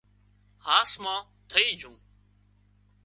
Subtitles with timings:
[0.65, 1.19] هاس مان
[1.49, 1.95] ٿئي جھون